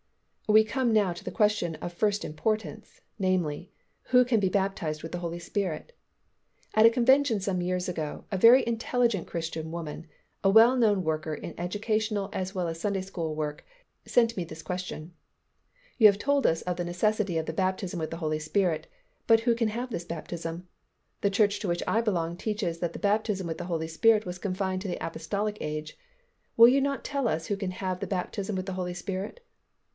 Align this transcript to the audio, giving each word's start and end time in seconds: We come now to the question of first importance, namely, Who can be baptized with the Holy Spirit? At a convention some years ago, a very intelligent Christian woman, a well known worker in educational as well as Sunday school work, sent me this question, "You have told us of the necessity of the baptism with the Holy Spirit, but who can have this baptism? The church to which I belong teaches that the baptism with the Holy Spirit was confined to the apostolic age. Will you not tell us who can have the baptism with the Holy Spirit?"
We 0.47 0.63
come 0.65 0.91
now 0.91 1.13
to 1.13 1.23
the 1.23 1.31
question 1.31 1.75
of 1.75 1.93
first 1.93 2.25
importance, 2.25 3.01
namely, 3.19 3.71
Who 4.07 4.25
can 4.25 4.39
be 4.41 4.49
baptized 4.49 5.01
with 5.03 5.11
the 5.13 5.19
Holy 5.19 5.37
Spirit? 5.39 5.95
At 6.73 6.85
a 6.87 6.89
convention 6.89 7.39
some 7.39 7.61
years 7.61 7.87
ago, 7.87 8.25
a 8.31 8.37
very 8.37 8.65
intelligent 8.67 9.27
Christian 9.27 9.71
woman, 9.71 10.07
a 10.43 10.49
well 10.49 10.75
known 10.75 11.03
worker 11.03 11.35
in 11.35 11.57
educational 11.57 12.29
as 12.33 12.53
well 12.53 12.67
as 12.67 12.81
Sunday 12.81 12.99
school 12.99 13.33
work, 13.33 13.63
sent 14.05 14.35
me 14.35 14.43
this 14.43 14.63
question, 14.63 15.13
"You 15.97 16.07
have 16.07 16.17
told 16.17 16.45
us 16.47 16.63
of 16.63 16.75
the 16.75 16.83
necessity 16.83 17.37
of 17.37 17.45
the 17.45 17.53
baptism 17.53 17.99
with 17.99 18.09
the 18.11 18.17
Holy 18.17 18.39
Spirit, 18.39 18.87
but 19.27 19.41
who 19.41 19.55
can 19.55 19.69
have 19.69 19.91
this 19.91 20.03
baptism? 20.03 20.67
The 21.21 21.29
church 21.29 21.59
to 21.59 21.67
which 21.69 21.83
I 21.87 22.01
belong 22.01 22.35
teaches 22.35 22.79
that 22.79 22.91
the 22.91 22.99
baptism 22.99 23.45
with 23.47 23.59
the 23.59 23.65
Holy 23.65 23.87
Spirit 23.87 24.25
was 24.25 24.39
confined 24.39 24.81
to 24.81 24.87
the 24.89 24.97
apostolic 24.99 25.59
age. 25.61 25.97
Will 26.57 26.67
you 26.67 26.81
not 26.81 27.05
tell 27.05 27.27
us 27.27 27.45
who 27.45 27.55
can 27.55 27.71
have 27.71 27.99
the 28.01 28.07
baptism 28.07 28.55
with 28.57 28.65
the 28.65 28.73
Holy 28.73 28.95
Spirit?" 28.95 29.41